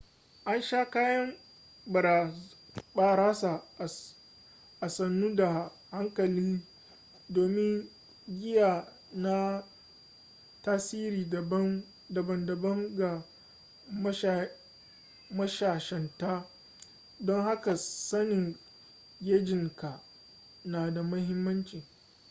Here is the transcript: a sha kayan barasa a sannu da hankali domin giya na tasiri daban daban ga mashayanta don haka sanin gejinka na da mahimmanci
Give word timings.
a 0.51 0.59
sha 0.61 0.85
kayan 0.89 1.37
barasa 2.95 3.63
a 4.81 4.87
sannu 4.89 5.35
da 5.35 5.71
hankali 5.91 6.65
domin 7.29 7.89
giya 8.39 8.87
na 9.13 9.63
tasiri 10.63 11.29
daban 11.29 11.85
daban 12.09 12.95
ga 12.95 13.25
mashayanta 15.29 16.47
don 17.19 17.43
haka 17.43 17.77
sanin 17.77 18.57
gejinka 19.19 20.01
na 20.63 20.91
da 20.91 21.03
mahimmanci 21.03 21.83